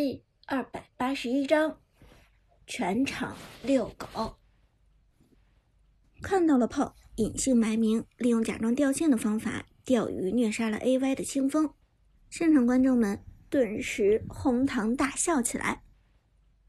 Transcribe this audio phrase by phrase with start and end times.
[0.00, 1.80] 第二百八十一章，
[2.68, 4.36] 全场遛狗。
[6.22, 11.74] 看到了炮，隐姓埋名，利用假装掉线的方法钓鱼虐杀了 A Y 的清风。
[12.30, 15.82] 现场观众们顿时哄堂大笑起来，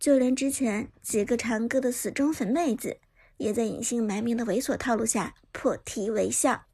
[0.00, 2.98] 就连之前几个长歌的死忠粉妹子，
[3.36, 6.64] 也在隐姓埋名的猥琐套路下破涕为笑。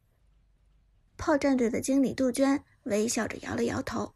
[1.18, 4.14] 炮战队的经理杜鹃微笑着摇了摇头。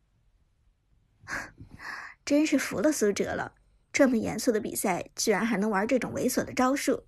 [2.25, 3.55] 真是服了苏哲了，
[3.93, 7.05] 这么严肃的比赛，居然还能玩这种猥琐的招数。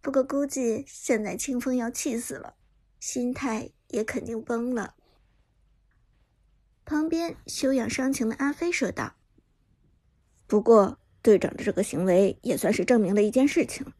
[0.00, 2.54] 不过估计现在清风要气死了，
[3.00, 4.94] 心态也肯定崩了。
[6.84, 9.14] 旁边修养伤情的阿飞说道
[10.46, 13.92] ：“不过队长的这个行为也算是证明了一件事情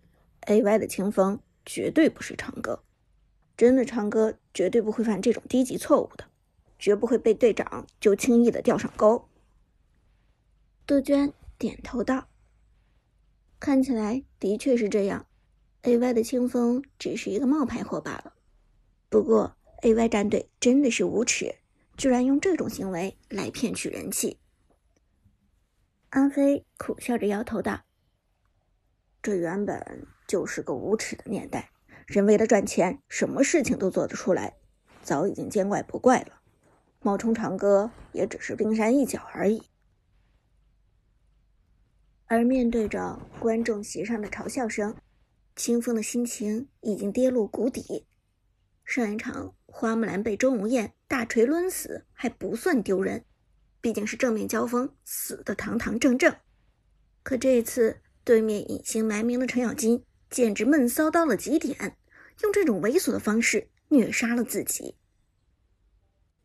[0.46, 2.84] ，A.Y 的清风绝对不是长歌，
[3.56, 6.24] 真的长歌绝对不会犯这种低级错误的，
[6.78, 9.27] 绝不会被队长就轻易的钓上钩。”
[10.88, 12.28] 杜鹃点头道
[13.60, 15.26] ：“看起来的确是这样
[15.82, 18.32] ，A.Y 的清风只是一个冒牌货罢了。
[19.10, 21.57] 不过 A.Y 战队真的是无耻，
[21.99, 24.38] 居然用这种行为来骗取人气。”
[26.09, 27.82] 阿飞苦笑着摇头道
[29.21, 31.71] ：“这原本就是个无耻的年代，
[32.07, 34.57] 人为了赚钱，什么事情都做得出来，
[35.02, 36.40] 早已经见怪不怪了。
[37.01, 39.65] 冒充长歌也只是冰山一角而已。”
[42.29, 44.95] 而面对着观众席上的嘲笑声，
[45.57, 48.07] 清风的心情已经跌入谷底。
[48.84, 53.24] 上一场花木兰被周无艳大锤抡死还不算丢人，
[53.80, 56.34] 毕竟是正面交锋，死的堂堂正正。
[57.23, 61.96] 可这一次对面隐姓埋名的程咬金简直闷骚到了极点，
[62.43, 64.97] 用这种猥琐的方式虐杀了自己。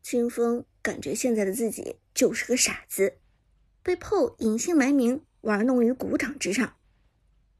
[0.02, 3.18] 清风感觉现在的自己就是个傻子，
[3.82, 5.20] 被 PO 隐姓埋名。
[5.44, 6.76] 玩弄于股掌之上，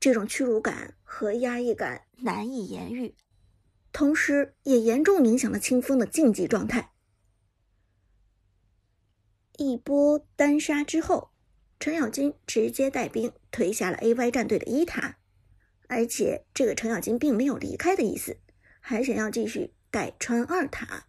[0.00, 3.14] 这种屈辱感和压抑感难以言喻，
[3.92, 6.92] 同时也严重影响了清风的竞技状态。
[9.58, 11.30] 一波单杀之后，
[11.78, 15.18] 程咬金直接带兵推下了 A Y 战队的一塔，
[15.86, 18.38] 而且这个程咬金并没有离开的意思，
[18.80, 21.06] 还想要继续带穿二塔。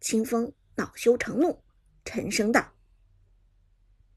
[0.00, 1.64] 清风恼羞成怒，
[2.04, 2.74] 沉声道：“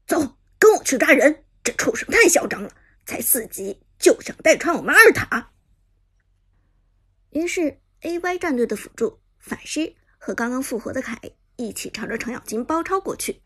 [0.06, 0.36] 走。”
[0.82, 1.44] 去抓人！
[1.62, 2.72] 这畜生太嚣张了，
[3.04, 5.50] 才四级就想带穿我们二塔。
[7.30, 11.20] 于是，A Y 战队的辅助法师和刚刚复活的凯
[11.56, 13.42] 一起朝着程咬金包抄过去，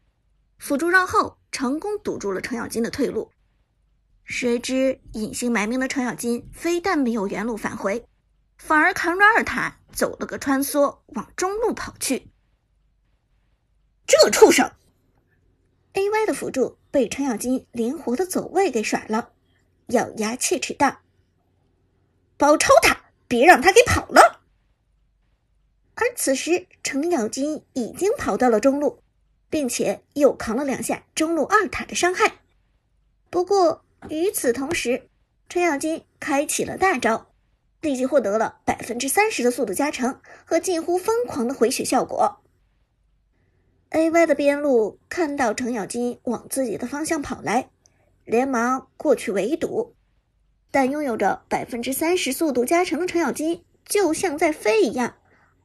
[0.58, 3.32] 辅助绕后，成功堵住了程咬金的退路。
[4.24, 8.06] 谁知隐姓埋名的程咬金非但没有原路返回，
[8.56, 12.30] 反而扛着二塔走了个穿梭，往中路跑去。
[14.06, 14.70] 这畜生
[15.94, 16.78] ！A Y 的辅助。
[16.94, 19.32] 被程咬金灵活的走位给甩了，
[19.88, 21.00] 咬牙切齿道
[22.38, 24.42] ：“包抄他，别让他给跑了。”
[25.96, 29.00] 而此时，程咬金已经跑到了中路，
[29.50, 32.42] 并且又扛了两下中路二塔的伤害。
[33.28, 35.08] 不过与此同时，
[35.48, 37.26] 程咬金开启了大招，
[37.80, 42.43] 立即获得了百分之三十的速度加成和近乎疯狂的回血效果。
[43.94, 47.70] A Y 的边路看到程咬金往自己的方向跑来，
[48.24, 49.94] 连忙过去围堵，
[50.72, 55.14] 但拥有着百分之三十速度加成的程咬金就像在飞一样，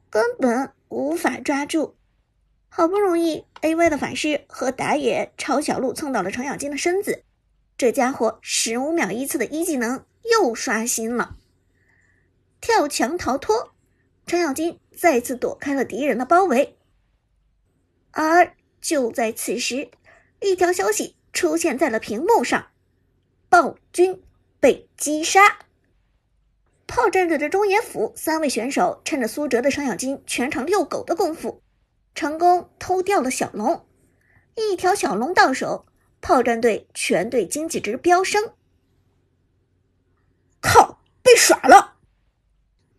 [0.08, 1.96] 根本无法抓住。
[2.68, 7.24] 好不容易，A Y 的法师和打野朝小路蹭到了程咬金的身子，
[7.76, 11.34] 这家伙十五秒一次的一技能又刷新了，
[12.60, 13.72] 跳墙逃脱，
[14.24, 16.76] 程咬金再次躲开了敌人的包围。
[18.12, 19.90] 而就在此时，
[20.40, 22.68] 一条消息出现在了屏幕上：
[23.48, 24.22] 暴君
[24.58, 25.58] 被击杀。
[26.86, 31.62] 炮战队的中野辅三位选手趁着苏哲的程咬金全场遛狗的功夫，
[32.14, 33.86] 成功偷掉了小龙。
[34.56, 35.86] 一条小龙到手，
[36.20, 38.54] 炮战队全队经济值飙升。
[40.60, 41.98] 靠，被耍了！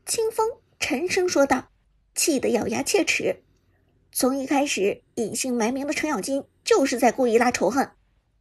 [0.05, 0.49] 清风
[0.79, 1.69] 沉声说道，
[2.15, 3.43] 气得咬牙切齿。
[4.13, 7.91] 从一开始，隐姓埋名的程咬金就是在故意拉仇恨，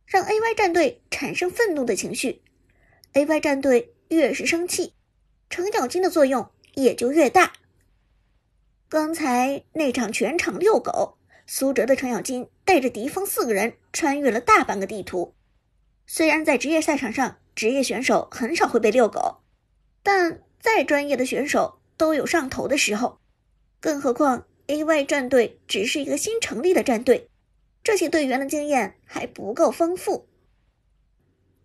[0.04, 2.42] 让 A Y 战队产生愤怒的情绪。
[3.12, 4.94] A Y 战队越是生气，
[5.48, 7.52] 程咬金的作用也就越大。
[8.88, 15.34] 刚才那场全场遛狗，苏哲的程咬金带着敌方四个人穿越了大半个地图。
[16.04, 19.42] 虽然在职业赛场上，职业选手很少会被遛狗，
[20.02, 23.20] 但再专业的选手都有上头的时候，
[23.78, 24.46] 更何况。
[24.70, 27.28] A Y 战队只是一个新成立的战队，
[27.82, 30.28] 这些队员的经验还不够丰富。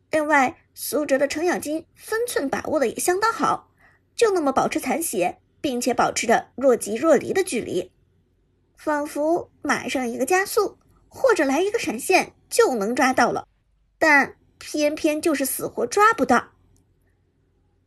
[0.10, 3.72] 另外，苏哲的程咬金分寸把握的也相当好，
[4.16, 7.92] 就那么保持残血，并且保持着若即若离的距离，
[8.76, 13.48] 仿佛马上一个加速或者来一个闪现就能抓到了，
[14.00, 16.54] 但偏偏就是死活抓不到。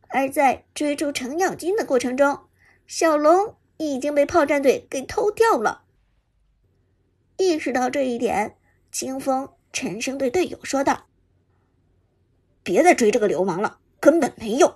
[0.07, 2.39] 而在追逐程咬金的过程中，
[2.87, 3.57] 小龙
[3.87, 5.85] 已经被炮战队给偷掉了。
[7.37, 8.57] 意识到这一点，
[8.91, 11.07] 清风沉声对队友说道。
[12.61, 14.75] 别再追这个流氓了，根本没用。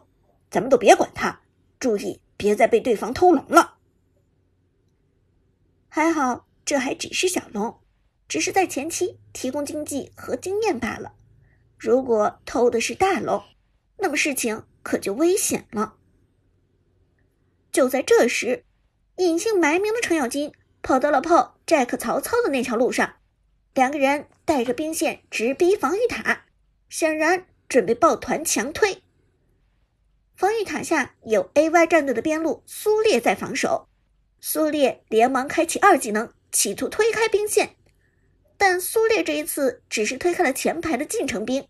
[0.50, 1.42] 咱们都别管他，
[1.80, 3.78] 注意别再被对方偷龙了。
[5.90, 7.82] 还好，这还只是小龙，
[8.30, 11.14] 只是在前期提供经济和经验罢了。
[11.78, 13.44] 如果偷的是大龙，
[13.98, 15.98] 那么事情可就危险了。
[17.72, 18.64] 就在这时，
[19.18, 20.52] 隐姓埋名的程咬金
[20.82, 23.16] 跑到了炮 Jack 曹操的那条路上，
[23.74, 26.46] 两个人带着兵线直逼防御塔，
[26.90, 27.46] 显然。
[27.70, 29.02] 准备抱团强推，
[30.36, 33.88] 防御塔下有 AY 战队的边路苏烈在防守，
[34.40, 37.76] 苏烈连忙开启二技能，企图推开兵线，
[38.58, 41.68] 但苏烈这一次只是推开了前排的近程兵，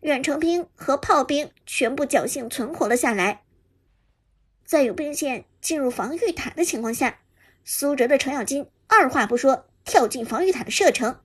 [0.00, 3.44] 远程兵和炮兵全部侥幸存活了下来。
[4.66, 7.20] 在有兵线进入防御塔的情况下，
[7.64, 11.20] 苏哲的程咬金二话不说跳进防御塔的射程，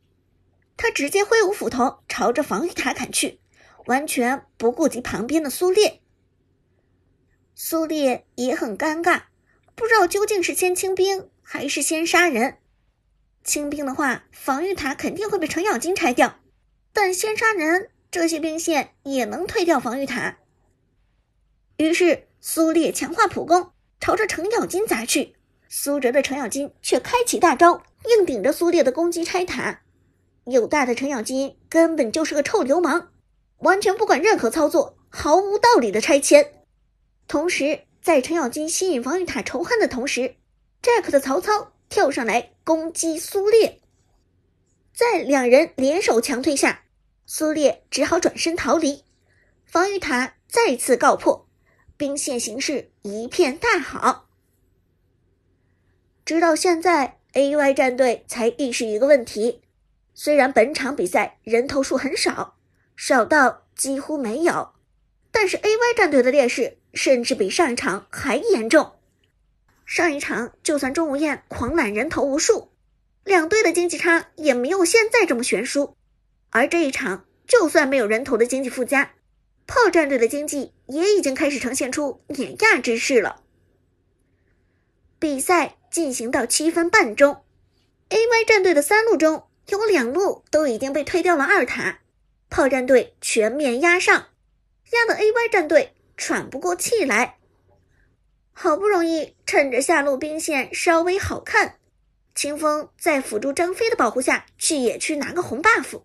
[0.78, 3.40] 他直接挥舞斧头朝着防御塔砍去。
[3.88, 6.00] 完全不顾及旁边的苏烈，
[7.54, 9.24] 苏烈也很尴尬，
[9.76, 12.60] 不知道究竟是先清兵还是先杀人。
[13.44, 16.40] 清兵的话，防御塔肯定会被程咬金拆掉；
[16.94, 20.38] 但先杀人，这些兵线也能推掉防御塔。
[21.76, 25.34] 于是苏烈强化普攻，朝着程咬金砸去。
[25.70, 29.80] 苏哲的程咬金却开启大招，硬顶着苏烈的攻击拆塔。
[30.44, 33.14] 有大的程咬金根本就是个臭流氓。
[33.60, 36.66] 完全不管任何操作，毫无道理的拆迁。
[37.30, 40.36] 同时，在程咬金吸引防御塔仇恨的同时
[40.82, 43.80] ，Jack 的曹操跳上来攻击苏烈。
[44.94, 46.84] 在两人联手强推下，
[47.26, 49.06] 苏烈只好转身逃离。
[49.66, 51.48] 防御塔再次告破，
[51.98, 54.30] 兵线形势一片大好。
[56.26, 59.62] 直到现在，AY 战队才意识一个问题：
[60.14, 62.56] 虽然本场比赛人头数很少。
[62.96, 64.74] 少到几乎没有，
[65.32, 68.94] 但是 AY 战队的劣势甚至比上一场还严重。
[69.84, 72.70] 上一场就算钟无艳狂揽人头无数，
[73.24, 75.98] 两队的经济差也没有现在这么悬殊。
[76.52, 79.14] 而这一场就算没有人头的经济附加，
[79.66, 83.42] 炮战队的经济也已经开始呈现出碾压之势了。
[85.20, 87.44] 比赛进行到七分半钟
[88.10, 92.00] ，AY 战队的三路中有两路都已经被推掉了二塔。
[92.50, 94.28] 炮战队全面压上，
[94.92, 97.38] 压得 AY 战队喘不过气来。
[98.52, 101.78] 好不容易趁着下路兵线稍微好看，
[102.36, 106.04] 清风在辅助张飞的保护下去野区拿个红 buff。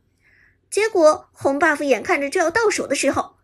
[0.71, 3.35] 结果红 buff 眼看着就要到手的时候，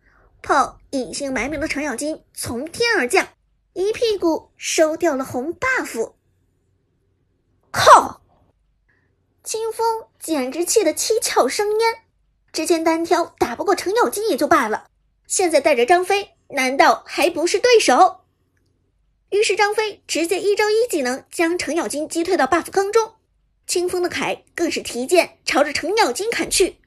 [0.45, 3.29] 炮隐姓埋名的程咬金从天而降，
[3.73, 6.13] 一屁股收掉了红 buff。
[7.71, 8.21] 靠！
[9.43, 12.03] 清风简直气得七窍生烟。
[12.53, 14.85] 之前单挑打不过程咬金也就罢了，
[15.25, 18.21] 现在带着张飞，难道还不是对手？
[19.31, 23.13] 于是张飞直接一招一技能将程咬金击退到 buff 坑中，
[23.65, 26.77] 清风的凯更是提剑朝着程咬金砍去。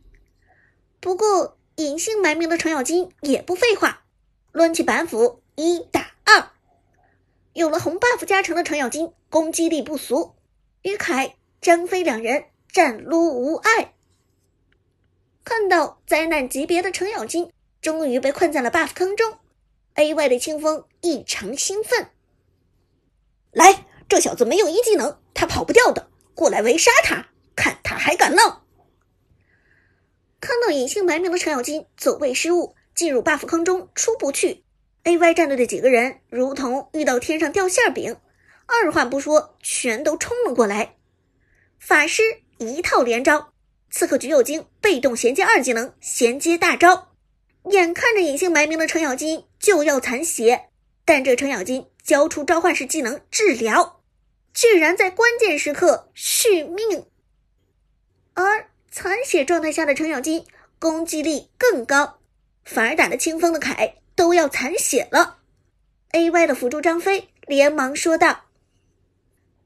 [1.01, 4.03] 不过隐姓埋名的程咬金也不废话，
[4.51, 6.51] 抡起板斧一打二，
[7.53, 10.35] 有了红 buff 加成的程咬金攻击力不俗，
[10.83, 13.95] 于凯、张飞两人战撸无碍。
[15.45, 19.39] 看到灾难级别的程咬金终于被困在了 buff 坑中
[19.95, 22.09] ，AY 的清风异常兴奋。
[23.53, 28.65] 来，这小子没有一技能，他跑不掉的，过来围杀他，看他还敢浪！
[30.41, 34.65] 看到隐姓埋名的程咬金走位失误，进入 buff 坑中出不去
[35.05, 38.17] ，AY 战队的几个人如同遇到天上掉馅饼，
[38.67, 40.97] 二话不说全都冲了过来，
[41.79, 42.23] 法师
[42.59, 43.53] 一套连招。
[43.91, 47.15] 刺客橘右京被动衔接二技能，衔接大招，
[47.71, 50.69] 眼看着隐姓埋名的程咬金就要残血，
[51.07, 54.03] 但这程咬金交出召唤师技能治疗，
[54.53, 57.07] 居然在关键时刻续命。
[58.35, 60.45] 而残血状态下的程咬金
[60.79, 62.19] 攻击力更高，
[62.65, 65.39] 反而打的清风的凯都要残血了。
[66.13, 68.45] A.Y 的辅助张飞连忙说道：“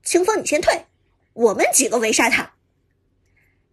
[0.03, 0.87] 清风，你先退，
[1.35, 2.55] 我们几个围杀他。”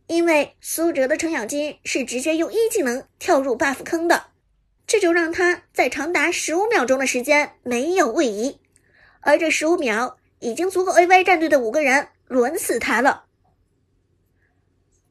[0.06, 4.27] 因为苏哲的程咬金是直接用一技能跳入 buff 坑的，
[4.86, 8.60] 这就让他在长达十五秒钟的时间没有位移，
[9.22, 13.25] 而这十五秒已经足够 AY 战队的五个人轮死他了。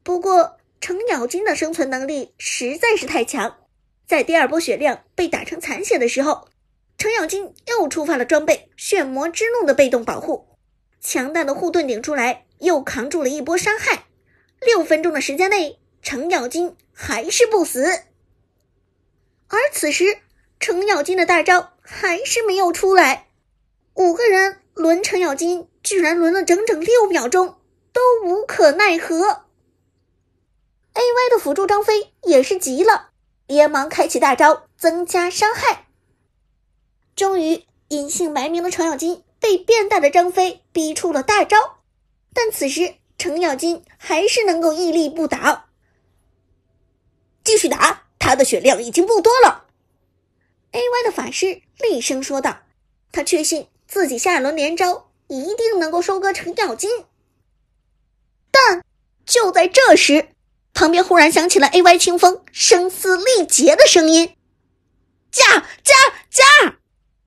[0.03, 3.57] 不过程咬金的生存能力实在是太强，
[4.07, 6.47] 在第二波血量被打成残血的时候，
[6.97, 10.47] 程咬金又触发了装备血魔之怒的被动保护，
[11.01, 14.05] 强大的护盾顶出来，又扛住了一波伤害。
[14.61, 17.85] 六分钟的时间内，程咬金还是不死。
[19.47, 20.19] 而此时，
[20.59, 23.27] 程咬金的大招还是没有出来。
[23.95, 27.57] 五个人轮程咬金，居然轮了整整六秒钟，
[27.93, 29.45] 都无可奈何。
[30.99, 33.11] A.Y 的辅助张飞也是急了，
[33.47, 35.87] 连忙开启大招增加伤害。
[37.15, 41.79] 终于，隐姓埋名的程咬金被变大的张飞逼出了大招，
[42.33, 42.95] 但此时。
[43.19, 45.65] 程咬金还是能够屹立不倒，
[47.43, 49.65] 继续打，他的血量已经不多了。
[50.71, 52.59] A Y 的法师厉声说道
[53.11, 57.07] ：“他确信自己下一轮连招一定能够收割程咬金。”
[58.51, 58.85] 但
[59.25, 60.29] 就在这时，
[60.79, 64.37] 旁边忽然响起了 A Y 清风声嘶力竭的声音
[65.29, 65.43] ：“加
[65.83, 65.93] 加
[66.29, 66.77] 加！”